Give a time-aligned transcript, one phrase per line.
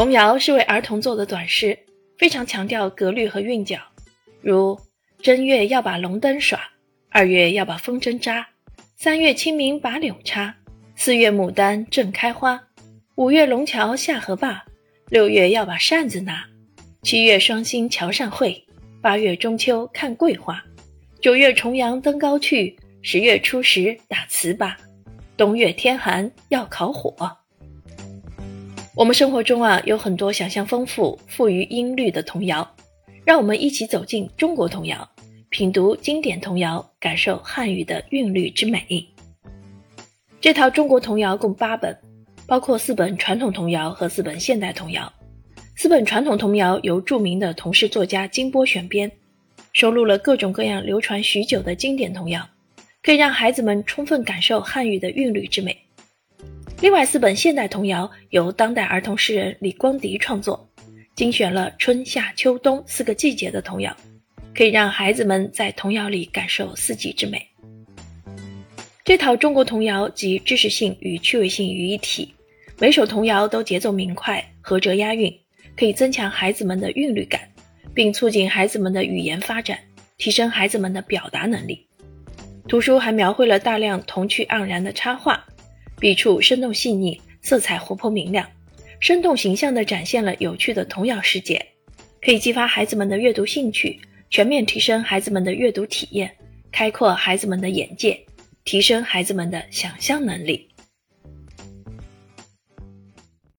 [0.00, 1.78] 童谣是为儿童做的短诗，
[2.16, 3.78] 非常强调格律和韵脚，
[4.40, 4.80] 如
[5.20, 6.58] 正月要把龙灯耍，
[7.10, 8.48] 二月要把风筝扎，
[8.96, 10.54] 三月清明把柳插，
[10.96, 12.58] 四月牡丹正开花，
[13.16, 14.64] 五月龙桥下河坝，
[15.10, 16.46] 六月要把扇子拿，
[17.02, 18.64] 七月双星桥上会，
[19.02, 20.64] 八月中秋看桂花，
[21.20, 24.74] 九月重阳登高去，十月初十打糍粑，
[25.36, 27.14] 冬月天寒要烤火。
[29.00, 32.70] 我们生活中啊有很多想象丰富、富于音律的童谣，
[33.24, 35.10] 让我们一起走进中国童谣，
[35.48, 39.08] 品读经典童谣，感受汉语的韵律之美。
[40.38, 41.98] 这套中国童谣共八本，
[42.46, 45.10] 包括四本传统童谣和四本现代童谣。
[45.76, 49.10] 四本传统童谣由著名的童诗作家金波选编，
[49.72, 52.46] 收录了各种各样流传许久的经典童谣，
[53.02, 55.74] 可以让孩子们充分感受汉语的韵律之美。
[56.80, 60.66] 另外四本现代童谣由当代儿童诗人李光迪创作，
[61.14, 63.94] 精选了春夏秋冬四个季节的童谣，
[64.54, 67.46] 可以让孩子们在童谣里感受四季之美。
[69.04, 72.34] 这套中国童谣集知识性与趣味性于一体，
[72.78, 75.30] 每首童谣都节奏明快、合辙押韵，
[75.76, 77.42] 可以增强孩子们的韵律感，
[77.92, 79.78] 并促进孩子们的语言发展，
[80.16, 81.86] 提升孩子们的表达能力。
[82.66, 85.44] 图书还描绘了大量童趣盎然的插画。
[86.00, 88.48] 笔触生动细腻，色彩活泼明亮，
[89.00, 91.64] 生动形象地展现了有趣的童谣世界，
[92.22, 96.34] 可以激发孩子们的阅读兴趣，全面提升孩子们的阅读体验，
[96.72, 98.18] 开阔孩子们的眼界，
[98.64, 100.66] 提升孩子们的想象能力。